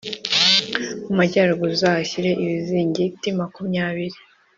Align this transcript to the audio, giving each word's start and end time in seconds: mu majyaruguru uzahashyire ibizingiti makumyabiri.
mu 1.05 1.13
majyaruguru 1.19 1.71
uzahashyire 1.77 2.29
ibizingiti 2.43 3.27
makumyabiri. 3.39 4.17